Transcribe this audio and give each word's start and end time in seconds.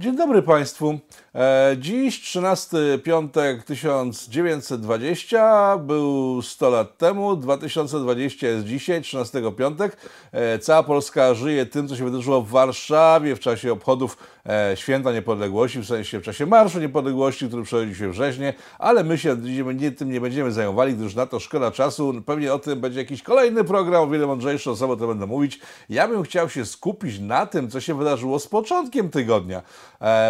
Dzień 0.00 0.16
dobry 0.16 0.42
Państwu. 0.42 0.98
E, 1.34 1.76
dziś, 1.78 2.20
13 2.20 2.76
piątek 3.04 3.64
1920, 3.64 5.78
był 5.78 6.42
100 6.42 6.70
lat 6.70 6.98
temu, 6.98 7.36
2020 7.36 8.46
jest 8.46 8.66
dzisiaj, 8.66 9.02
13 9.02 9.42
piątek. 9.56 9.96
E, 10.32 10.58
cała 10.58 10.82
Polska 10.82 11.34
żyje 11.34 11.66
tym, 11.66 11.88
co 11.88 11.96
się 11.96 12.04
wydarzyło 12.04 12.42
w 12.42 12.48
Warszawie 12.48 13.36
w 13.36 13.40
czasie 13.40 13.72
obchodów 13.72 14.16
Święta 14.74 15.12
Niepodległości, 15.12 15.78
w 15.78 15.86
sensie 15.86 16.20
w 16.20 16.22
czasie 16.22 16.46
Marszu 16.46 16.80
Niepodległości, 16.80 17.46
który 17.48 17.62
przechodził 17.62 17.94
się 17.94 18.10
wrześnie, 18.10 18.54
ale 18.78 19.04
my 19.04 19.18
się 19.18 19.36
nie, 19.74 19.92
tym 19.92 20.10
nie 20.12 20.20
będziemy 20.20 20.52
zajmowali, 20.52 20.94
gdyż 20.94 21.14
na 21.14 21.26
to 21.26 21.40
szkoda 21.40 21.70
czasu. 21.70 22.14
Pewnie 22.26 22.54
o 22.54 22.58
tym 22.58 22.80
będzie 22.80 22.98
jakiś 22.98 23.22
kolejny 23.22 23.64
program, 23.64 24.02
o 24.02 24.06
wiele 24.06 24.26
mądrzejsze 24.26 24.70
osoby 24.70 24.96
to 24.96 25.06
będą 25.06 25.26
mówić. 25.26 25.60
Ja 25.88 26.08
bym 26.08 26.22
chciał 26.22 26.48
się 26.48 26.66
skupić 26.66 27.18
na 27.18 27.46
tym, 27.46 27.70
co 27.70 27.80
się 27.80 27.98
wydarzyło 27.98 28.38
z 28.38 28.46
początkiem 28.46 29.10
tygodnia, 29.10 29.62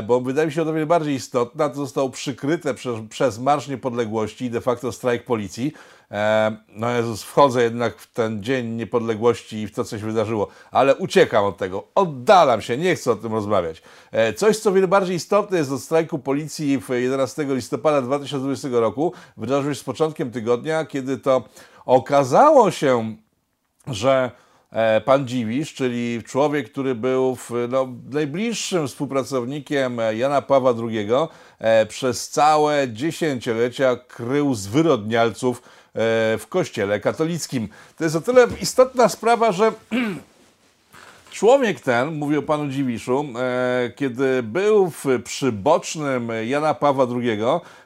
bo 0.06 0.20
wydaje 0.20 0.46
mi 0.46 0.52
się 0.52 0.62
o 0.62 0.72
wiele 0.72 0.86
bardziej 0.86 1.14
istotne, 1.14 1.70
to 1.70 1.76
zostało 1.76 2.10
przykryte 2.10 2.74
przez, 2.74 2.94
przez 3.10 3.38
Marsz 3.38 3.68
Niepodległości 3.68 4.44
i 4.44 4.50
de 4.50 4.60
facto 4.60 4.92
strajk 4.92 5.24
policji. 5.24 5.72
E, 6.10 6.56
no 6.68 6.90
Jezus, 6.90 7.22
wchodzę 7.22 7.62
jednak 7.62 7.98
w 7.98 8.12
ten 8.12 8.42
Dzień 8.42 8.66
Niepodległości 8.66 9.56
i 9.56 9.66
w 9.66 9.74
to, 9.74 9.84
co 9.84 9.98
się 9.98 10.06
wydarzyło, 10.06 10.48
ale 10.70 10.96
uciekam 10.96 11.44
od 11.44 11.56
tego, 11.56 11.84
oddalam 11.94 12.62
się, 12.62 12.76
nie 12.76 12.94
chcę 12.94 13.12
o 13.12 13.16
tym 13.16 13.32
rozmawiać. 13.32 13.82
E, 14.12 14.32
coś, 14.32 14.58
co 14.58 14.72
wiele 14.72 14.88
bardziej 14.88 15.16
istotne 15.16 15.58
jest 15.58 15.72
od 15.72 15.80
strajku 15.80 16.18
policji 16.18 16.80
w 16.80 16.88
11 16.88 17.44
listopada 17.48 18.02
2020 18.02 18.68
roku, 18.72 19.12
wydarzyło 19.36 19.74
się 19.74 19.80
z 19.80 19.84
początkiem 19.84 20.30
tygodnia, 20.30 20.84
kiedy 20.84 21.18
to 21.18 21.44
okazało 21.86 22.70
się, 22.70 23.16
że 23.86 24.30
E, 24.72 25.00
pan 25.00 25.28
Dziwisz, 25.28 25.74
czyli 25.74 26.22
człowiek, 26.26 26.72
który 26.72 26.94
był 26.94 27.36
w, 27.36 27.50
no, 27.68 27.88
najbliższym 28.10 28.88
współpracownikiem 28.88 29.98
Jana 30.16 30.42
Pawła 30.42 30.74
II, 30.88 31.08
przez 31.88 32.28
całe 32.28 32.88
dziesięciolecia 32.88 33.96
krył 33.96 34.54
zwyrodnialców 34.54 35.62
w 35.94 36.44
kościele 36.48 37.00
katolickim. 37.00 37.68
To 37.98 38.04
jest 38.04 38.16
o 38.16 38.20
tyle 38.20 38.46
istotna 38.60 39.08
sprawa, 39.08 39.52
że 39.52 39.72
Człowiek 41.30 41.80
ten, 41.80 42.14
mówię 42.14 42.38
o 42.38 42.42
panu 42.42 42.68
Dziwiszu, 42.68 43.24
e, 43.38 43.92
kiedy 43.96 44.42
był 44.42 44.90
w 44.90 45.04
przybocznym 45.24 46.32
Jana 46.46 46.74
Pawła 46.74 47.06
II, 47.16 47.40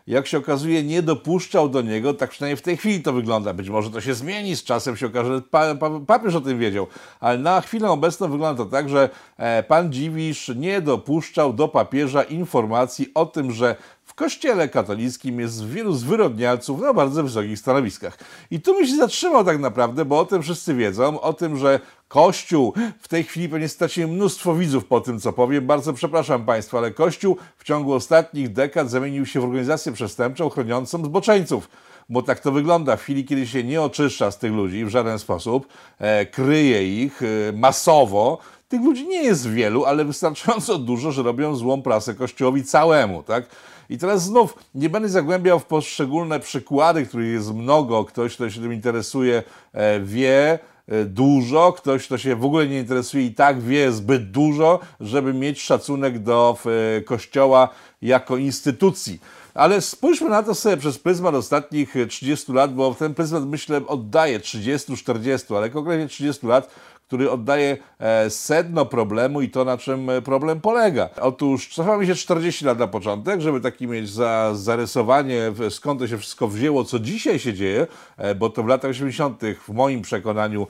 jak 0.07 0.27
się 0.27 0.39
okazuje, 0.39 0.83
nie 0.83 1.03
dopuszczał 1.03 1.69
do 1.69 1.83
niego, 1.83 2.15
tak 2.15 2.31
przynajmniej 2.31 2.57
w 2.57 2.63
tej 2.63 2.77
chwili 2.77 3.03
to 3.03 3.13
wygląda. 3.13 3.55
Być 3.55 3.69
może 3.69 3.91
to 3.91 4.01
się 4.01 4.15
zmieni, 4.15 4.57
z 4.57 4.65
czasem 4.65 4.97
się 4.97 5.07
okaże, 5.07 5.35
że 5.35 5.43
pa, 5.43 5.75
pa, 5.75 5.91
papież 6.07 6.35
o 6.35 6.41
tym 6.41 6.59
wiedział, 6.59 6.87
ale 7.21 7.39
na 7.39 7.61
chwilę 7.61 7.91
obecną 7.91 8.31
wygląda 8.31 8.65
to 8.65 8.71
tak, 8.71 8.89
że 8.89 9.09
e, 9.37 9.63
pan 9.63 9.93
Dziwisz 9.93 10.53
nie 10.57 10.81
dopuszczał 10.81 11.53
do 11.53 11.69
papieża 11.69 12.23
informacji 12.23 13.11
o 13.15 13.27
tym, 13.27 13.53
że 13.53 13.77
w 14.15 14.17
kościele 14.17 14.69
katolickim 14.69 15.41
jest 15.41 15.67
wielu 15.67 15.93
zwyrodnialców 15.93 16.81
na 16.81 16.93
bardzo 16.93 17.23
wysokich 17.23 17.59
stanowiskach. 17.59 18.19
I 18.51 18.61
tu 18.61 18.81
mi 18.81 18.89
się 18.89 18.97
zatrzymał 18.97 19.45
tak 19.45 19.59
naprawdę, 19.59 20.05
bo 20.05 20.19
o 20.19 20.25
tym 20.25 20.43
wszyscy 20.43 20.75
wiedzą, 20.75 21.21
o 21.21 21.33
tym, 21.33 21.57
że 21.57 21.81
Kościół 22.09 22.75
w 23.01 23.09
tej 23.09 23.25
chwili 23.25 23.49
pewnie 23.49 23.69
straci 23.69 24.07
mnóstwo 24.07 24.55
widzów 24.55 24.85
po 24.85 25.01
tym, 25.01 25.21
co 25.21 25.33
powiem. 25.33 25.67
Bardzo 25.67 25.93
przepraszam 25.93 26.45
Państwa, 26.45 26.79
ale 26.79 26.91
Kościół 26.91 27.37
w 27.57 27.65
ciągu 27.65 27.93
ostatnich 27.93 28.53
dekad 28.53 28.91
zamienił 28.91 29.27
się 29.27 29.41
w 29.41 29.45
organizację 29.45 29.93
przestępczą 29.93 30.49
chroniącą 30.49 31.05
zboczeńców. 31.05 31.69
Bo 32.09 32.23
tak 32.23 32.41
to 32.41 32.53
wygląda. 32.53 32.97
W 32.97 33.03
chwili, 33.03 33.25
kiedy 33.25 33.47
się 33.47 33.65
nie 33.65 33.83
oczyszcza 33.83 34.31
z 34.31 34.39
tych 34.39 34.53
ludzi 34.53 34.85
w 34.85 34.89
żaden 34.89 35.19
sposób, 35.19 35.67
e, 35.99 36.27
kryje 36.27 37.05
ich 37.05 37.23
e, 37.23 37.53
masowo, 37.53 38.39
tych 38.69 38.83
ludzi 38.83 39.07
nie 39.07 39.23
jest 39.23 39.51
wielu, 39.51 39.85
ale 39.85 40.05
wystarczająco 40.05 40.79
dużo, 40.79 41.13
że 41.13 41.23
robią 41.23 41.57
złą 41.57 41.83
prasę 41.83 42.15
Kościołowi 42.15 42.65
całemu, 42.65 43.23
tak? 43.23 43.47
I 43.91 43.99
teraz 43.99 44.23
znów 44.23 44.55
nie 44.75 44.91
będę 44.91 45.09
zagłębiał 45.09 45.61
w 45.61 45.65
poszczególne 45.65 46.41
przykłady, 46.41 47.07
których 47.07 47.33
jest 47.33 47.55
mnogo. 47.55 48.05
Ktoś, 48.05 48.35
kto 48.35 48.51
się 48.51 48.61
tym 48.61 48.73
interesuje, 48.73 49.43
e, 49.73 50.01
wie 50.01 50.59
e, 50.89 51.05
dużo, 51.05 51.73
ktoś, 51.73 52.07
kto 52.07 52.19
się 52.19 52.37
w 52.37 52.45
ogóle 52.45 52.67
nie 52.67 52.79
interesuje 52.79 53.27
i 53.27 53.35
tak 53.35 53.61
wie 53.63 53.93
zbyt 53.93 54.31
dużo, 54.31 54.81
żeby 55.01 55.35
mieć 55.35 55.63
szacunek 55.63 56.19
do 56.19 56.59
e, 56.99 57.01
Kościoła 57.01 57.69
jako 58.03 58.37
instytucji. 58.37 59.21
Ale 59.55 59.81
spójrzmy 59.81 60.31
na 60.31 60.43
to 60.43 60.55
sobie 60.55 60.77
przez 60.77 60.99
pryzmat 60.99 61.35
ostatnich 61.35 61.95
30 62.09 62.53
lat, 62.53 62.75
bo 62.75 62.95
ten 62.95 63.15
pryzmat 63.15 63.47
myślę 63.47 63.81
oddaje 63.87 64.41
30-40, 64.41 65.57
ale 65.57 65.71
konkretnie 65.71 66.09
30 66.09 66.47
lat, 66.47 66.71
który 67.07 67.31
oddaje 67.31 67.77
e, 67.99 68.31
sedno 68.31 68.87
problemu 68.87 69.41
i 69.43 69.51
to, 69.51 69.65
na 69.65 69.79
czym 69.79 70.11
e, 70.11 70.23
problem 70.23 70.61
polega. 70.61 71.09
Otóż 71.21 71.75
cofamy 71.75 72.07
się 72.07 72.15
40 72.15 72.65
lat 72.65 72.79
na 72.79 72.87
początek, 72.87 73.41
żeby 73.41 73.61
taki 73.61 73.87
mieć 73.87 74.11
za, 74.11 74.55
zarysowanie, 74.55 75.53
skąd 75.71 76.01
to 76.01 76.09
się 76.09 76.19
wszystko 76.19 76.49
wzięło, 76.49 76.85
co 76.85 76.99
dzisiaj 76.99 77.39
się 77.39 77.55
dzieje, 77.55 77.87
e, 78.17 78.35
bo 78.35 78.51
to 78.51 78.63
w 78.63 78.67
latach 78.67 78.91
80., 78.91 79.43
w 79.69 79.73
moim 79.73 80.03
przekonaniu, 80.03 80.67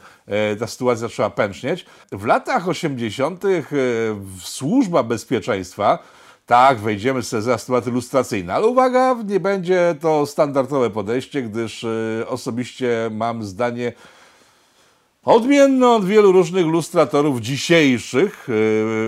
ta 0.59 0.67
sytuacja 0.67 1.09
trzeba 1.09 1.31
pęcznieć. 1.31 1.87
W 2.13 2.25
latach 2.25 2.69
80. 2.69 3.45
służba 4.43 5.03
bezpieczeństwa 5.03 5.99
tak, 6.47 6.79
wejdziemy 6.79 7.23
sobie 7.23 7.43
za 7.43 7.59
tematy 7.59 7.91
lustracyjne, 7.91 8.55
ale 8.55 8.67
uwaga, 8.67 9.17
nie 9.27 9.41
będzie 9.41 9.95
to 10.01 10.27
standardowe 10.27 10.91
podejście, 10.91 11.43
gdyż 11.43 11.87
osobiście 12.27 13.11
mam 13.13 13.43
zdanie 13.43 13.93
Odmienny 15.25 15.89
od 15.89 16.05
wielu 16.05 16.33
różnych 16.33 16.67
lustratorów 16.67 17.41
dzisiejszych, 17.41 18.49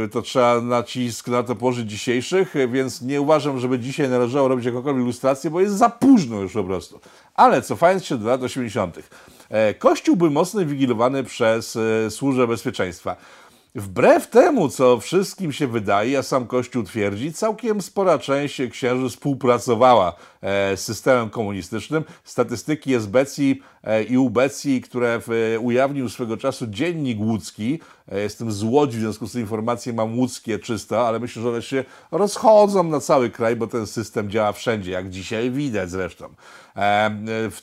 yy, 0.03 0.09
to 0.09 0.22
trzeba 0.22 0.60
nacisk 0.60 1.28
na 1.28 1.43
to 1.43 1.56
położyć 1.56 1.91
dzisiejszych, 1.91 2.54
więc 2.72 3.03
nie 3.03 3.21
uważam, 3.21 3.59
żeby 3.59 3.78
dzisiaj 3.78 4.09
należało 4.09 4.49
robić 4.49 4.66
jakąkolwiek 4.66 5.04
lustrację, 5.04 5.50
bo 5.50 5.60
jest 5.60 5.75
za 5.75 5.91
późno 5.91 6.41
już 6.41 6.53
po 6.53 6.65
prostu. 6.65 7.00
Ale 7.34 7.62
cofając 7.62 8.04
się 8.04 8.19
do 8.19 8.28
lat 8.28 8.43
80., 8.43 8.99
e, 9.49 9.75
Kościół 9.75 10.16
był 10.16 10.31
mocno 10.31 10.66
wigilowany 10.66 11.25
przez 11.25 11.77
e, 11.77 12.10
służbę 12.10 12.47
bezpieczeństwa. 12.47 13.16
Wbrew 13.76 14.26
temu, 14.26 14.69
co 14.69 15.00
wszystkim 15.00 15.53
się 15.53 15.66
wydaje, 15.66 16.19
a 16.19 16.22
sam 16.22 16.47
Kościół 16.47 16.82
twierdzi, 16.82 17.32
całkiem 17.32 17.82
spora 17.82 18.19
część 18.19 18.62
księży 18.70 19.09
współpracowała 19.09 20.12
e, 20.42 20.76
z 20.76 20.81
systemem 20.81 21.31
komunistycznym. 21.31 22.04
Statystyki 22.25 22.94
e, 23.84 24.03
i 24.03 24.19
Ubecji, 24.19 24.81
które 24.81 25.20
ujawnił 25.60 26.09
swego 26.09 26.36
czasu 26.36 26.66
Dziennik 26.66 27.20
Łódzki, 27.20 27.75
e, 27.75 27.78
jestem 28.12 28.53
z 28.53 28.62
Łodzi, 28.62 28.99
w 28.99 29.00
związku 29.00 29.27
z 29.27 29.33
tym 29.33 29.41
informacje 29.41 29.93
mam 29.93 30.19
łódzkie 30.19 30.59
czysto, 30.59 31.09
ale 31.09 31.21
myślę, 31.21 31.43
że 31.43 31.49
one 31.49 31.62
się 31.62 31.84
rozchodzą 32.11 32.83
na 32.83 33.00
cały 33.00 33.31
kraj, 33.31 33.56
bo 33.56 33.67
ten 33.67 33.87
system 33.87 34.31
działa 34.31 34.53
wszędzie, 34.53 34.91
jak 34.91 35.11
dzisiaj 35.11 35.50
widać 35.50 35.91
zresztą. 35.91 36.28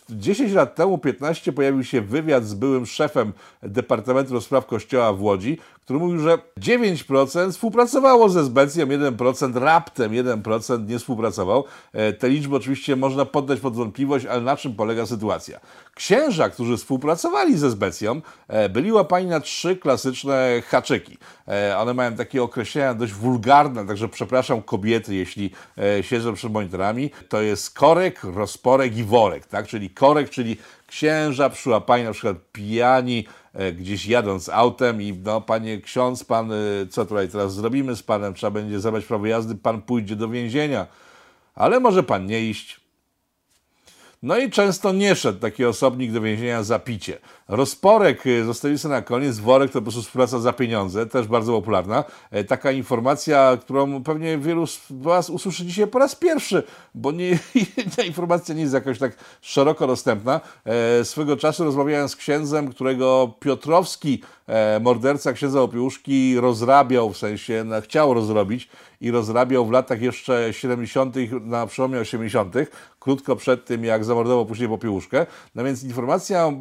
10 0.09 0.53
lat 0.53 0.75
temu, 0.75 0.97
15, 0.97 1.53
pojawił 1.53 1.83
się 1.83 2.01
wywiad 2.01 2.45
z 2.45 2.53
byłym 2.53 2.85
szefem 2.85 3.33
Departamentu 3.63 4.41
Spraw 4.41 4.65
Kościoła 4.65 5.13
w 5.13 5.21
Łodzi, 5.21 5.57
który 5.83 5.99
mówił, 5.99 6.19
że 6.19 6.37
9% 6.59 7.51
współpracowało 7.51 8.29
ze 8.29 8.43
Zbecją, 8.43 8.85
1% 8.85 9.57
raptem 9.57 10.11
1% 10.11 10.87
nie 10.87 10.99
współpracował. 10.99 11.63
E, 11.93 12.13
te 12.13 12.29
liczby 12.29 12.55
oczywiście 12.55 12.95
można 12.95 13.25
poddać 13.25 13.59
pod 13.59 13.75
wątpliwość, 13.75 14.25
ale 14.25 14.41
na 14.41 14.57
czym 14.57 14.75
polega 14.75 15.05
sytuacja? 15.05 15.59
Księża, 15.95 16.49
którzy 16.49 16.77
współpracowali 16.77 17.57
ze 17.57 17.71
Zbecją, 17.71 18.21
e, 18.47 18.69
byli 18.69 18.91
łapani 18.91 19.27
na 19.27 19.39
trzy 19.39 19.75
klasyczne 19.75 20.32
haczyki. 20.67 21.17
E, 21.47 21.77
one 21.77 21.93
mają 21.93 22.15
takie 22.15 22.43
określenia 22.43 22.93
dość 22.93 23.13
wulgarne, 23.13 23.87
także 23.87 24.07
przepraszam 24.07 24.61
kobiety, 24.61 25.15
jeśli 25.15 25.51
siedzą 26.01 26.33
przed 26.33 26.51
monitorami. 26.51 27.11
To 27.29 27.41
jest 27.41 27.73
korek, 27.73 28.23
rozporek 28.23 28.97
i 28.97 29.03
worek, 29.03 29.45
tak? 29.45 29.67
Czyli 29.67 29.89
korek, 29.89 30.29
czyli 30.29 30.57
księża 30.87 31.49
przyłapani 31.49 32.03
na 32.03 32.11
przykład 32.11 32.37
pijani, 32.51 33.25
E, 33.53 33.73
gdzieś 33.73 34.05
jadąc 34.05 34.49
autem 34.49 35.01
i 35.01 35.13
no 35.13 35.41
panie 35.41 35.81
ksiądz, 35.81 36.23
pan, 36.23 36.51
e, 36.51 36.55
co 36.89 37.05
tutaj 37.05 37.29
teraz 37.29 37.53
zrobimy 37.53 37.95
z 37.95 38.03
panem, 38.03 38.33
trzeba 38.33 38.51
będzie 38.51 38.79
zabrać 38.79 39.05
prawo 39.05 39.25
jazdy, 39.25 39.55
pan 39.55 39.81
pójdzie 39.81 40.15
do 40.15 40.29
więzienia, 40.29 40.87
ale 41.55 41.79
może 41.79 42.03
pan 42.03 42.25
nie 42.25 42.49
iść, 42.49 42.79
no 44.23 44.37
i 44.37 44.49
często 44.49 44.93
nie 44.93 45.15
szedł 45.15 45.39
taki 45.39 45.65
osobnik 45.65 46.11
do 46.11 46.21
więzienia 46.21 46.63
za 46.63 46.79
picie. 46.79 47.17
Rozporek 47.47 48.27
y, 48.27 48.45
zostawił 48.45 48.77
sobie 48.77 48.95
na 48.95 49.01
koniec, 49.01 49.39
worek 49.39 49.71
to 49.71 49.79
po 49.79 49.81
prostu 49.81 50.01
współpraca 50.01 50.39
za 50.39 50.53
pieniądze, 50.53 51.05
też 51.05 51.27
bardzo 51.27 51.51
popularna. 51.51 52.03
E, 52.31 52.43
taka 52.43 52.71
informacja, 52.71 53.57
którą 53.61 54.03
pewnie 54.03 54.37
wielu 54.37 54.67
z 54.67 54.79
Was 54.89 55.29
usłyszy 55.29 55.65
dzisiaj 55.65 55.87
po 55.87 55.99
raz 55.99 56.15
pierwszy, 56.15 56.63
bo 56.95 57.11
nie, 57.11 57.39
ta 57.95 58.03
informacja 58.03 58.55
nie 58.55 58.61
jest 58.61 58.73
jakoś 58.73 58.99
tak 58.99 59.17
szeroko 59.41 59.87
dostępna. 59.87 60.41
E, 60.65 61.05
swego 61.05 61.37
czasu 61.37 61.63
rozmawiałem 61.63 62.09
z 62.09 62.15
księdzem, 62.15 62.67
którego 62.67 63.33
Piotrowski, 63.39 64.21
e, 64.47 64.79
morderca 64.79 65.33
księdza 65.33 65.61
Opiełuszki, 65.61 66.39
rozrabiał, 66.39 67.13
w 67.13 67.17
sensie 67.17 67.63
no, 67.65 67.81
chciał 67.81 68.13
rozrobić 68.13 68.69
i 69.03 69.11
rozrabiał 69.11 69.65
w 69.65 69.71
latach 69.71 70.01
jeszcze 70.01 70.53
70., 70.53 71.15
na 71.41 71.67
przełomie 71.67 71.99
80., 71.99 72.55
krótko 72.99 73.35
przed 73.35 73.65
tym, 73.65 73.83
jak 73.85 74.05
zamordował 74.05 74.45
później 74.45 74.69
Popiełuszkę. 74.69 75.25
No 75.55 75.63
więc 75.63 75.83
informacja 75.83 76.51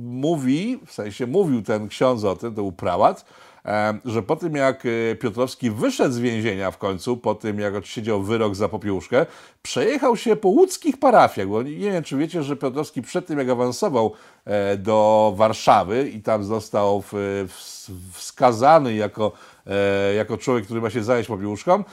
mówi, 0.00 0.80
w 0.86 0.92
sensie 0.92 1.26
mówił 1.26 1.62
ten 1.62 1.88
ksiądz 1.88 2.24
o 2.24 2.36
tym, 2.36 2.50
to 2.50 2.62
był 2.62 2.72
prałat, 2.72 3.24
e, 3.64 3.98
że 4.04 4.22
po 4.22 4.36
tym 4.36 4.54
jak 4.54 4.86
e, 4.86 5.14
Piotrowski 5.14 5.70
wyszedł 5.70 6.14
z 6.14 6.18
więzienia 6.18 6.70
w 6.70 6.78
końcu, 6.78 7.16
po 7.16 7.34
tym 7.34 7.58
jak 7.58 7.74
odsiedział 7.74 8.22
wyrok 8.22 8.54
za 8.54 8.68
popiełuszkę, 8.68 9.26
przejechał 9.62 10.16
się 10.16 10.36
po 10.36 10.48
łódzkich 10.48 10.96
parafiach, 10.96 11.48
bo 11.48 11.62
nie 11.62 11.90
wiem, 11.90 12.04
czy 12.04 12.16
wiecie, 12.16 12.42
że 12.42 12.56
Piotrowski 12.56 13.02
przed 13.02 13.26
tym 13.26 13.38
jak 13.38 13.48
awansował 13.48 14.12
e, 14.44 14.76
do 14.76 15.32
Warszawy 15.36 16.10
i 16.10 16.22
tam 16.22 16.44
został 16.44 17.02
wskazany 18.12 18.94
jako 18.94 19.32
jako 20.16 20.38
człowiek, 20.38 20.64
który 20.64 20.80
ma 20.80 20.90
się 20.90 21.04
zająć 21.04 21.26
popiełuszką, 21.26 21.84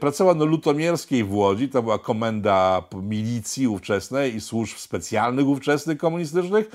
pracował 0.00 0.34
na 0.34 0.44
Lutomierskiej 0.44 1.24
w 1.24 1.34
Łodzi, 1.34 1.68
to 1.68 1.82
była 1.82 1.98
komenda 1.98 2.82
milicji 3.02 3.68
ówczesnej 3.68 4.34
i 4.34 4.40
służb 4.40 4.76
specjalnych 4.76 5.46
ówczesnych 5.46 5.98
komunistycznych. 5.98 6.70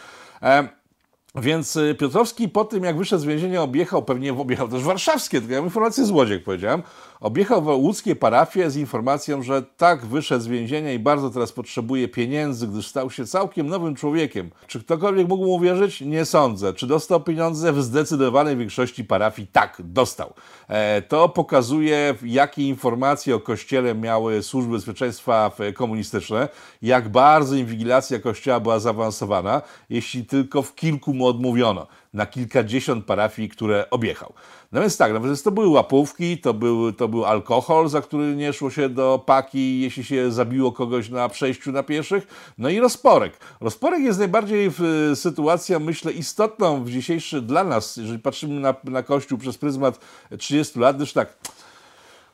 Więc 1.42 1.76
y, 1.76 1.96
Piotrowski 1.96 2.50
po 2.50 2.66
tym, 2.66 2.84
jak 2.84 2.98
wyszedł 2.98 3.22
z 3.22 3.26
więzienia, 3.26 3.62
objechał, 3.62 4.04
pewnie 4.04 4.34
objechał 4.34 4.68
też 4.68 4.84
warszawskie, 4.84 5.40
tylko 5.40 5.54
ja 5.54 5.60
mam 5.60 5.68
informację 5.68 6.06
z 6.06 6.12
Łodzi, 6.12 6.32
jak 6.32 6.44
powiedziałem, 6.44 6.84
objechał 7.20 7.82
łódzkie 7.82 8.16
parafie 8.16 8.72
z 8.72 8.76
informacją, 8.76 9.44
że 9.44 9.64
tak 9.78 10.06
wyszedł 10.06 10.44
z 10.44 10.48
więzienia 10.48 10.94
i 10.94 11.00
bardzo 11.00 11.30
teraz 11.30 11.52
potrzebuje 11.52 12.08
pieniędzy, 12.08 12.68
gdyż 12.68 12.88
stał 12.88 13.12
się 13.12 13.26
całkiem 13.26 13.68
nowym 13.68 13.96
człowiekiem. 13.96 14.52
Czy 14.68 14.80
ktokolwiek 14.84 15.28
mógł 15.28 15.46
mu 15.46 15.54
uwierzyć? 15.54 16.02
Nie 16.02 16.26
sądzę. 16.26 16.74
Czy 16.74 16.88
dostał 16.88 17.22
pieniądze? 17.22 17.74
W 17.74 17.84
zdecydowanej 17.84 18.58
większości 18.58 19.04
parafii 19.04 19.48
tak, 19.52 19.82
dostał. 19.84 20.34
E, 20.68 21.02
to 21.02 21.30
pokazuje, 21.30 22.16
jakie 22.24 22.68
informacje 22.68 23.36
o 23.36 23.40
Kościele 23.40 23.96
miały 23.96 24.44
służby 24.44 24.72
bezpieczeństwa 24.72 25.52
komunistyczne, 25.76 26.50
jak 26.82 27.10
bardzo 27.10 27.56
inwigilacja 27.56 28.20
Kościoła 28.20 28.60
była 28.60 28.80
zaawansowana, 28.80 29.62
jeśli 29.90 30.26
tylko 30.26 30.62
w 30.62 30.76
kilku 30.76 31.14
mu 31.14 31.28
odmówiono 31.28 31.88
na 32.18 32.26
kilkadziesiąt 32.26 33.06
parafii, 33.06 33.50
które 33.50 33.90
objechał. 33.90 34.34
No 34.72 34.82
więc 34.82 34.98
tak, 34.98 35.14
no 35.14 35.22
więc 35.22 35.44
to 35.44 35.52
były 35.52 35.68
łapówki, 35.68 36.38
to 36.38 36.54
był, 36.54 36.94
to 36.94 37.08
był 37.08 37.26
alkohol, 37.26 37.90
za 37.90 38.02
który 38.02 38.36
nie 38.36 38.54
szło 38.54 38.70
się 38.70 38.90
do 38.90 39.24
paki, 39.26 39.82
jeśli 39.82 40.04
się 40.04 40.32
zabiło 40.32 40.72
kogoś 40.72 41.10
na 41.10 41.30
przejściu 41.30 41.72
na 41.72 41.84
pieszych, 41.84 42.28
no 42.58 42.70
i 42.70 42.80
rozporek. 42.80 43.34
Rozporek 43.62 44.02
jest 44.02 44.20
najbardziej 44.20 44.70
w, 44.70 45.12
sytuacją, 45.16 45.80
myślę, 45.80 46.12
istotną 46.12 46.84
w 46.84 46.90
dzisiejszy 46.90 47.42
dla 47.42 47.64
nas, 47.64 47.98
jeżeli 47.98 48.20
patrzymy 48.20 48.60
na, 48.60 48.76
na 48.84 49.04
Kościół 49.04 49.38
przez 49.38 49.58
pryzmat 49.58 50.00
30 50.38 50.80
lat, 50.80 50.96
gdyż 50.96 51.14
tak, 51.14 51.38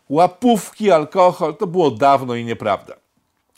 łapówki, 0.10 0.92
alkohol, 0.92 1.56
to 1.56 1.68
było 1.68 1.92
dawno 1.92 2.36
i 2.36 2.46
nieprawda. 2.46 3.03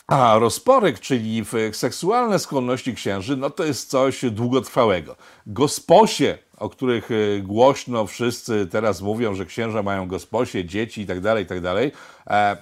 A 0.07 0.39
rozporek, 0.39 0.99
czyli 0.99 1.43
seksualne 1.71 2.39
skłonności 2.39 2.95
księży, 2.95 3.37
no 3.37 3.49
to 3.49 3.63
jest 3.63 3.89
coś 3.89 4.25
długotrwałego. 4.31 5.15
Gosposie, 5.47 6.37
o 6.57 6.69
których 6.69 7.09
e, 7.11 7.41
głośno 7.41 8.07
wszyscy 8.07 8.67
teraz 8.71 9.01
mówią, 9.01 9.35
że 9.35 9.45
księża 9.45 9.83
mają 9.83 10.07
gosposie, 10.07 10.65
dzieci 10.65 11.01
itd., 11.01 11.21
tak 11.21 11.39
itd., 11.39 11.73
tak 11.73 11.93
e, 12.27 12.57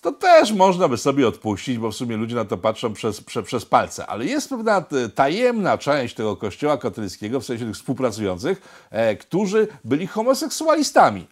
to 0.00 0.12
też 0.12 0.52
można 0.52 0.88
by 0.88 0.96
sobie 0.96 1.28
odpuścić, 1.28 1.78
bo 1.78 1.90
w 1.90 1.94
sumie 1.94 2.16
ludzie 2.16 2.34
na 2.34 2.44
to 2.44 2.58
patrzą 2.58 2.92
przez, 2.92 3.20
przez, 3.20 3.46
przez 3.46 3.64
palce. 3.64 4.06
Ale 4.06 4.24
jest 4.24 4.48
pewna 4.48 4.84
tajemna 5.14 5.78
część 5.78 6.14
tego 6.14 6.36
kościoła 6.36 6.78
katolickiego, 6.78 7.40
w 7.40 7.44
sensie 7.44 7.64
tych 7.64 7.74
współpracujących, 7.74 8.86
e, 8.90 9.16
którzy 9.16 9.68
byli 9.84 10.06
homoseksualistami 10.06 11.26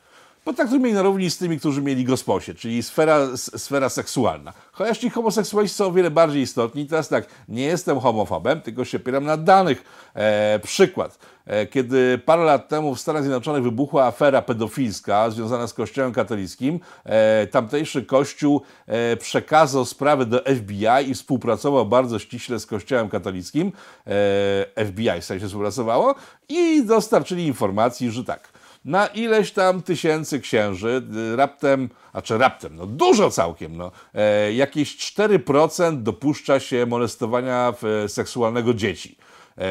potraktujmy 0.44 0.92
na 0.92 1.02
równi 1.02 1.30
z 1.30 1.38
tymi, 1.38 1.58
którzy 1.58 1.82
mieli 1.82 2.04
gosposie, 2.04 2.54
czyli 2.54 2.82
sfera, 2.82 3.36
sfera 3.36 3.88
seksualna. 3.88 4.52
Chociaż 4.72 4.98
ci 4.98 5.10
homoseksualiści 5.10 5.76
są 5.76 5.86
o 5.86 5.92
wiele 5.92 6.10
bardziej 6.10 6.42
istotni. 6.42 6.86
Teraz 6.86 7.08
tak, 7.08 7.26
nie 7.48 7.62
jestem 7.62 8.00
homofobem, 8.00 8.60
tylko 8.60 8.84
się 8.84 8.98
opieram 8.98 9.24
na 9.24 9.36
danych. 9.36 9.84
E, 10.14 10.58
przykład. 10.62 11.18
E, 11.46 11.66
kiedy 11.66 12.18
parę 12.18 12.44
lat 12.44 12.68
temu 12.68 12.94
w 12.94 13.00
Stanach 13.00 13.22
Zjednoczonych 13.22 13.62
wybuchła 13.62 14.04
afera 14.04 14.42
pedofilska 14.42 15.30
związana 15.30 15.66
z 15.66 15.74
Kościołem 15.74 16.12
katolickim, 16.12 16.80
e, 17.04 17.46
tamtejszy 17.46 18.04
Kościół 18.04 18.62
e, 18.86 19.16
przekazał 19.16 19.84
sprawę 19.84 20.26
do 20.26 20.42
FBI 20.44 21.10
i 21.10 21.14
współpracował 21.14 21.86
bardzo 21.86 22.18
ściśle 22.18 22.60
z 22.60 22.66
Kościołem 22.66 23.08
katolickim. 23.08 23.72
E, 24.06 24.86
FBI 24.86 25.20
w 25.20 25.24
sensie 25.24 25.46
współpracowało 25.46 26.14
i 26.48 26.84
dostarczyli 26.84 27.46
informacji, 27.46 28.10
że 28.10 28.24
tak, 28.24 28.48
na 28.84 29.06
ileś 29.06 29.52
tam 29.52 29.82
tysięcy 29.82 30.40
księży, 30.40 31.02
y, 31.32 31.36
raptem, 31.36 31.88
a 32.12 32.22
czy 32.22 32.38
raptem, 32.38 32.76
no 32.76 32.86
dużo 32.86 33.30
całkiem, 33.30 33.76
no, 33.76 33.92
e, 34.14 34.52
jakieś 34.52 34.96
4% 34.96 36.02
dopuszcza 36.02 36.60
się 36.60 36.86
molestowania 36.86 37.74
seksualnego 38.08 38.74
dzieci, 38.74 39.16
e, 39.18 39.62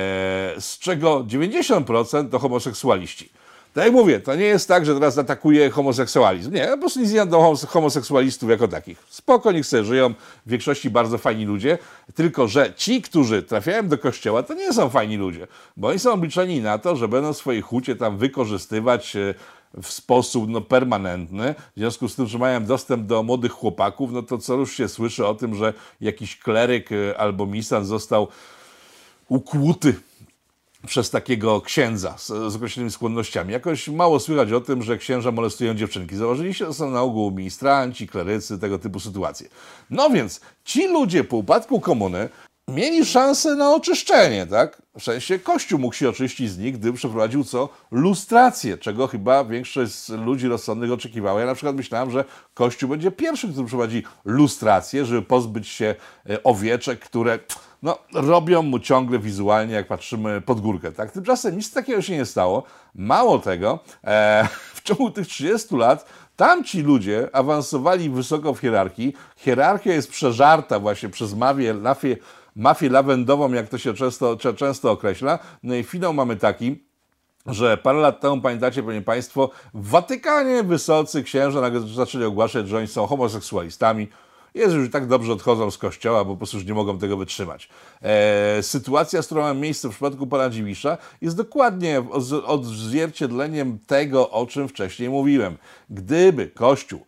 z 0.59 0.79
czego 0.79 1.23
90% 1.23 2.29
to 2.29 2.39
homoseksualiści. 2.39 3.40
Tak 3.73 3.85
jak 3.85 3.93
mówię, 3.93 4.19
to 4.19 4.35
nie 4.35 4.45
jest 4.45 4.67
tak, 4.67 4.85
że 4.85 4.93
teraz 4.93 5.17
atakuje 5.17 5.69
homoseksualizm. 5.69 6.53
Nie, 6.53 6.67
po 6.67 6.77
prostu 6.77 6.99
nic 6.99 7.11
nie 7.11 7.25
do 7.25 7.55
homoseksualistów 7.67 8.49
jako 8.49 8.67
takich. 8.67 9.03
Spoko, 9.09 9.51
niech 9.51 9.65
sobie 9.65 9.83
żyją, 9.83 10.13
w 10.45 10.49
większości 10.49 10.89
bardzo 10.89 11.17
fajni 11.17 11.45
ludzie, 11.45 11.77
tylko 12.15 12.47
że 12.47 12.73
ci, 12.75 13.01
którzy 13.01 13.43
trafiają 13.43 13.87
do 13.87 13.97
kościoła, 13.97 14.43
to 14.43 14.53
nie 14.53 14.73
są 14.73 14.89
fajni 14.89 15.17
ludzie, 15.17 15.47
bo 15.77 15.87
oni 15.87 15.99
są 15.99 16.11
obliczeni 16.11 16.61
na 16.61 16.77
to, 16.77 16.95
że 16.95 17.07
będą 17.07 17.33
swoje 17.33 17.61
hucie 17.61 17.95
tam 17.95 18.17
wykorzystywać 18.17 19.15
e, 19.15 19.33
w 19.83 19.91
sposób 19.91 20.49
no, 20.49 20.61
permanentny, 20.61 21.55
w 21.75 21.79
związku 21.79 22.09
z 22.09 22.15
tym, 22.15 22.27
że 22.27 22.37
mają 22.37 22.65
dostęp 22.65 23.07
do 23.07 23.23
młodych 23.23 23.51
chłopaków, 23.51 24.11
no 24.11 24.23
to 24.23 24.37
co 24.37 24.53
już 24.53 24.77
się 24.77 24.87
słyszy 24.87 25.27
o 25.27 25.35
tym, 25.35 25.55
że 25.55 25.73
jakiś 26.01 26.39
kleryk 26.39 26.91
e, 26.91 27.17
albo 27.17 27.45
misan 27.45 27.85
został 27.85 28.27
ukłuty 29.29 29.95
przez 30.87 31.09
takiego 31.09 31.61
księdza 31.61 32.17
z, 32.17 32.27
z, 32.27 32.55
określonymi 32.55 32.91
skłonnościami. 32.91 33.53
Jakoś 33.53 33.87
mało 33.87 34.19
słychać 34.19 34.51
o 34.51 34.61
tym, 34.61 34.83
że 34.83 34.97
księża 34.97 35.31
molestują 35.31 35.73
dziewczynki. 35.73 36.15
Założyli 36.15 36.53
się, 36.53 36.65
to 36.65 36.73
są 36.73 36.91
na 36.91 37.01
ogół 37.01 37.31
ministranci, 37.31 38.07
klerycy, 38.07 38.59
tego 38.59 38.79
typu 38.79 38.99
sytuacje. 38.99 39.49
No 39.89 40.09
więc 40.09 40.41
ci 40.65 40.87
ludzie 40.87 41.23
po 41.23 41.37
upadku 41.37 41.79
komuny 41.79 42.29
mieli 42.67 43.05
szansę 43.05 43.55
na 43.55 43.75
oczyszczenie, 43.75 44.47
tak? 44.47 44.81
W 44.99 45.03
sensie 45.03 45.39
Kościół 45.39 45.79
mógł 45.79 45.95
się 45.95 46.09
oczyścić 46.09 46.51
z 46.51 46.57
nich, 46.57 46.77
gdy 46.77 46.93
przeprowadził 46.93 47.43
co? 47.43 47.69
Lustrację, 47.91 48.77
czego 48.77 49.07
chyba 49.07 49.43
większość 49.43 49.91
z 49.91 50.09
ludzi 50.09 50.47
rozsądnych 50.47 50.91
oczekiwała. 50.91 51.39
Ja 51.39 51.45
na 51.45 51.55
przykład 51.55 51.75
myślałem, 51.75 52.11
że 52.11 52.25
Kościół 52.53 52.89
będzie 52.89 53.11
pierwszym, 53.11 53.51
który 53.51 53.67
przeprowadzi 53.67 54.03
lustrację, 54.25 55.05
żeby 55.05 55.21
pozbyć 55.21 55.67
się 55.67 55.95
e, 56.29 56.43
owieczek, 56.43 56.99
które 56.99 57.39
no, 57.83 57.97
robią 58.13 58.61
mu 58.61 58.79
ciągle 58.79 59.19
wizualnie, 59.19 59.73
jak 59.73 59.87
patrzymy 59.87 60.41
pod 60.41 60.61
górkę. 60.61 60.91
Tak? 60.91 61.11
Tymczasem 61.11 61.55
nic 61.55 61.71
takiego 61.71 62.01
się 62.01 62.17
nie 62.17 62.25
stało. 62.25 62.63
Mało 62.95 63.39
tego, 63.39 63.79
e, 64.03 64.47
w 64.75 64.81
ciągu 64.81 65.11
tych 65.11 65.27
30 65.27 65.75
lat 65.75 66.05
tamci 66.35 66.81
ludzie 66.81 67.29
awansowali 67.33 68.09
wysoko 68.09 68.53
w 68.53 68.59
hierarchii. 68.59 69.13
Hierarchia 69.37 69.93
jest 69.93 70.11
przeżarta 70.11 70.79
właśnie 70.79 71.09
przez 71.09 71.33
mafię, 71.33 71.73
mafię, 71.73 72.17
mafię 72.55 72.89
lawendową, 72.89 73.53
jak 73.53 73.69
to 73.69 73.77
się 73.77 73.93
często, 73.93 74.37
często 74.55 74.91
określa. 74.91 75.39
No 75.63 75.75
i 75.75 75.83
finał 75.83 76.13
mamy 76.13 76.35
taki, 76.35 76.83
że 77.45 77.77
parę 77.77 77.99
lat 77.99 78.19
temu, 78.19 78.41
pamiętacie 78.41 78.83
pewnie 78.83 79.01
Państwo, 79.01 79.49
w 79.73 79.89
Watykanie 79.89 80.63
wysocy 80.63 81.23
księża 81.23 81.61
nagle 81.61 81.81
zaczęli 81.81 82.23
ogłaszać, 82.23 82.67
że 82.67 82.77
oni 82.77 82.87
są 82.87 83.07
homoseksualistami. 83.07 84.07
Jest 84.53 84.75
już 84.75 84.91
tak 84.91 85.07
dobrze 85.07 85.33
odchodzą 85.33 85.71
z 85.71 85.77
kościoła, 85.77 86.25
bo 86.25 86.31
po 86.31 86.37
prostu 86.37 86.57
już 86.57 86.65
nie 86.65 86.73
mogą 86.73 86.99
tego 86.99 87.17
wytrzymać. 87.17 87.69
E, 88.01 88.63
sytuacja, 88.63 89.21
z 89.21 89.25
którą 89.25 89.41
ma 89.41 89.53
miejsce 89.53 89.87
w 89.87 89.91
przypadku 89.91 90.27
pana 90.27 90.49
Dziwisza, 90.49 90.97
jest 91.21 91.37
dokładnie 91.37 92.03
odzwierciedleniem 92.45 93.79
tego, 93.87 94.29
o 94.29 94.45
czym 94.45 94.67
wcześniej 94.67 95.09
mówiłem. 95.09 95.57
Gdyby 95.89 96.47
Kościół 96.47 97.05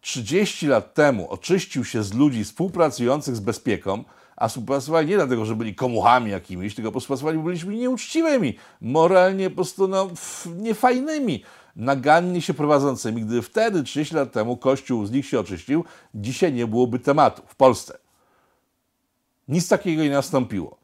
30 0.00 0.66
lat 0.66 0.94
temu 0.94 1.30
oczyścił 1.30 1.84
się 1.84 2.02
z 2.02 2.14
ludzi 2.14 2.44
współpracujących 2.44 3.36
z 3.36 3.40
bezpieką, 3.40 4.04
a 4.40 4.48
współpracowali 4.48 5.08
nie 5.08 5.16
dlatego, 5.16 5.44
że 5.44 5.56
byli 5.56 5.74
komuchami 5.74 6.30
jakimiś, 6.30 6.74
tylko 6.74 6.90
współpracowali, 6.90 7.38
bo 7.38 7.44
byliśmy 7.44 7.74
nieuczciwymi, 7.74 8.54
moralnie 8.80 9.50
po 9.50 9.56
prostu 9.56 9.88
no, 9.88 10.10
niefajnymi 10.56 11.42
nagannie 11.76 12.42
się 12.42 12.54
prowadzącymi. 12.54 13.22
Gdy 13.22 13.42
wtedy, 13.42 13.82
30 13.82 14.14
lat 14.14 14.32
temu, 14.32 14.56
Kościół 14.56 15.06
z 15.06 15.10
nich 15.10 15.26
się 15.26 15.40
oczyścił, 15.40 15.84
dzisiaj 16.14 16.52
nie 16.52 16.66
byłoby 16.66 16.98
tematu 16.98 17.42
w 17.46 17.56
Polsce. 17.56 17.98
Nic 19.48 19.68
takiego 19.68 20.02
nie 20.02 20.10
nastąpiło. 20.10 20.80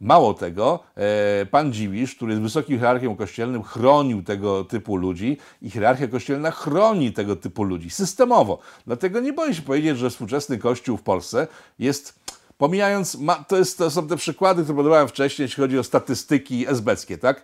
Mało 0.00 0.34
tego, 0.34 0.80
e, 0.96 1.46
pan 1.46 1.72
Dziwisz, 1.72 2.14
który 2.14 2.32
jest 2.32 2.42
wysokim 2.42 2.78
hierarchią 2.78 3.16
kościelnym, 3.16 3.62
chronił 3.62 4.22
tego 4.22 4.64
typu 4.64 4.96
ludzi 4.96 5.36
i 5.62 5.70
hierarchia 5.70 6.08
kościelna 6.08 6.50
chroni 6.50 7.12
tego 7.12 7.36
typu 7.36 7.64
ludzi 7.64 7.90
systemowo. 7.90 8.58
Dlatego 8.86 9.20
nie 9.20 9.32
boję 9.32 9.54
się 9.54 9.62
powiedzieć, 9.62 9.98
że 9.98 10.10
współczesny 10.10 10.58
kościół 10.58 10.96
w 10.96 11.02
Polsce 11.02 11.46
jest, 11.78 12.26
pomijając, 12.58 13.18
to, 13.48 13.56
jest, 13.56 13.78
to 13.78 13.90
są 13.90 14.08
te 14.08 14.16
przykłady, 14.16 14.62
które 14.62 14.76
podawałem 14.76 15.08
wcześniej, 15.08 15.44
jeśli 15.44 15.62
chodzi 15.62 15.78
o 15.78 15.84
statystyki 15.84 16.68
esbeckie, 16.68 17.18
tak? 17.18 17.42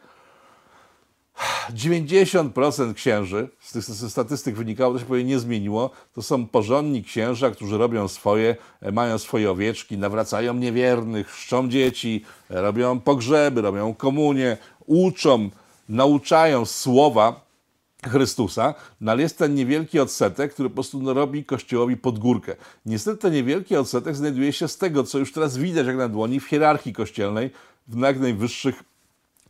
90% 1.74 2.94
księży, 2.94 3.48
z 3.60 3.72
tych 3.72 3.84
statystyk 4.10 4.56
wynikało, 4.56 4.92
to 4.92 5.00
się 5.00 5.04
powiem 5.04 5.26
nie 5.26 5.38
zmieniło, 5.38 5.90
to 6.14 6.22
są 6.22 6.46
porządni 6.46 7.04
księża, 7.04 7.50
którzy 7.50 7.78
robią 7.78 8.08
swoje, 8.08 8.56
e, 8.80 8.92
mają 8.92 9.18
swoje 9.18 9.50
owieczki, 9.50 9.98
nawracają 9.98 10.54
niewiernych, 10.54 11.28
chrzczą 11.28 11.68
dzieci, 11.68 12.24
robią 12.50 13.00
pogrzeby, 13.00 13.62
robią 13.62 13.94
komunię, 13.94 14.56
uczą, 14.86 15.50
nauczają 15.88 16.64
słowa 16.64 17.51
Chrystusa, 18.10 18.74
no 19.00 19.12
ale 19.12 19.22
jest 19.22 19.38
ten 19.38 19.54
niewielki 19.54 20.00
odsetek, 20.00 20.52
który 20.54 20.68
po 20.68 20.74
prostu 20.74 21.02
no, 21.02 21.14
robi 21.14 21.44
Kościołowi 21.44 21.96
podgórkę. 21.96 22.56
Niestety 22.86 23.18
ten 23.18 23.32
niewielki 23.32 23.76
odsetek 23.76 24.16
znajduje 24.16 24.52
się 24.52 24.68
z 24.68 24.78
tego, 24.78 25.04
co 25.04 25.18
już 25.18 25.32
teraz 25.32 25.56
widać 25.56 25.86
jak 25.86 25.96
na 25.96 26.08
dłoni 26.08 26.40
w 26.40 26.46
hierarchii 26.46 26.92
kościelnej, 26.92 27.50
w 27.88 27.96
najwyższych 27.96 28.82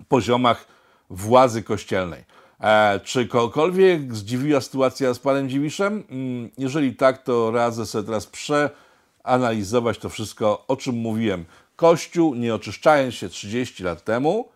poziomach 0.08 0.66
władzy 1.10 1.62
kościelnej. 1.62 2.24
E, 2.60 3.00
czy 3.04 3.26
kogokolwiek 3.26 4.14
zdziwiła 4.14 4.60
sytuacja 4.60 5.14
z 5.14 5.18
panem 5.18 5.48
Dziwiszem? 5.48 6.04
Mm, 6.10 6.50
jeżeli 6.58 6.96
tak, 6.96 7.22
to 7.22 7.50
radzę 7.50 7.86
sobie 7.86 8.04
teraz 8.04 8.26
przeanalizować 8.26 9.98
to 9.98 10.08
wszystko, 10.08 10.64
o 10.68 10.76
czym 10.76 10.94
mówiłem. 10.94 11.44
Kościół, 11.76 12.34
nie 12.34 12.54
oczyszczając 12.54 13.14
się 13.14 13.28
30 13.28 13.84
lat 13.84 14.04
temu, 14.04 14.48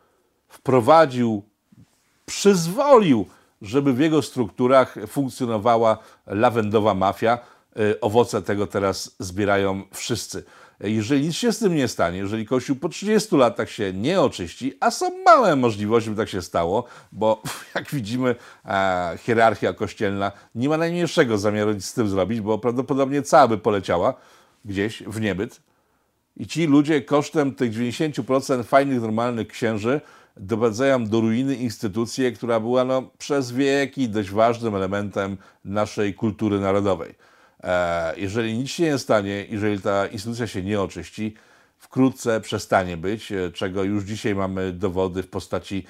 wprowadził, 0.48 1.42
przyzwolił, 2.26 3.26
żeby 3.66 3.92
w 3.92 3.98
jego 3.98 4.22
strukturach 4.22 4.96
funkcjonowała 5.06 5.98
lawendowa 6.26 6.94
mafia. 6.94 7.38
E, 7.76 8.00
owoce 8.00 8.42
tego 8.42 8.66
teraz 8.66 9.16
zbierają 9.18 9.82
wszyscy. 9.92 10.44
Jeżeli 10.80 11.26
nic 11.26 11.34
się 11.34 11.52
z 11.52 11.58
tym 11.58 11.74
nie 11.74 11.88
stanie, 11.88 12.18
jeżeli 12.18 12.46
Kościół 12.46 12.76
po 12.76 12.88
30 12.88 13.36
latach 13.36 13.70
się 13.70 13.92
nie 13.92 14.20
oczyści, 14.20 14.74
a 14.80 14.90
są 14.90 15.22
małe 15.24 15.56
możliwości, 15.56 16.10
by 16.10 16.16
tak 16.16 16.28
się 16.28 16.42
stało, 16.42 16.84
bo 17.12 17.42
jak 17.74 17.90
widzimy, 17.90 18.34
e, 18.64 19.18
hierarchia 19.22 19.72
kościelna 19.72 20.32
nie 20.54 20.68
ma 20.68 20.76
najmniejszego 20.76 21.38
zamiaru 21.38 21.72
nic 21.72 21.84
z 21.84 21.92
tym 21.92 22.08
zrobić, 22.08 22.40
bo 22.40 22.58
prawdopodobnie 22.58 23.22
cała 23.22 23.48
by 23.48 23.58
poleciała 23.58 24.14
gdzieś 24.64 25.02
w 25.02 25.20
niebyt. 25.20 25.60
I 26.36 26.46
ci 26.46 26.66
ludzie 26.66 27.02
kosztem 27.02 27.54
tych 27.54 27.72
90% 27.72 28.64
fajnych, 28.64 29.00
normalnych 29.00 29.48
księży 29.48 30.00
doprowadzają 30.36 31.06
do 31.06 31.20
ruiny 31.20 31.54
instytucję, 31.54 32.32
która 32.32 32.60
była 32.60 32.84
no, 32.84 33.10
przez 33.18 33.52
wieki 33.52 34.08
dość 34.08 34.30
ważnym 34.30 34.74
elementem 34.74 35.36
naszej 35.64 36.14
kultury 36.14 36.60
narodowej. 36.60 37.14
E, 37.62 38.14
jeżeli 38.16 38.58
nic 38.58 38.70
się 38.70 38.84
nie 38.84 38.98
stanie, 38.98 39.46
jeżeli 39.50 39.80
ta 39.80 40.06
instytucja 40.06 40.46
się 40.46 40.62
nie 40.62 40.80
oczyści, 40.80 41.34
wkrótce 41.78 42.40
przestanie 42.40 42.96
być, 42.96 43.32
e, 43.32 43.50
czego 43.50 43.84
już 43.84 44.04
dzisiaj 44.04 44.34
mamy 44.34 44.72
dowody 44.72 45.22
w 45.22 45.28
postaci 45.28 45.86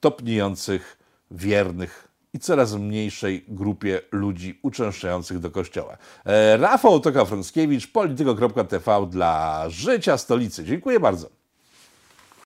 topniejących, 0.00 0.98
wiernych 1.30 2.08
i 2.34 2.38
coraz 2.38 2.74
mniejszej 2.74 3.44
grupie 3.48 4.00
ludzi 4.12 4.58
uczęszczających 4.62 5.38
do 5.38 5.50
kościoła. 5.50 5.96
E, 6.24 6.56
Rafał 6.56 7.00
Toka-Frąckiewicz, 7.00 7.86
polityko.tv 7.86 9.06
dla 9.10 9.64
życia 9.68 10.18
stolicy. 10.18 10.64
Dziękuję 10.64 11.00
bardzo. 11.00 11.45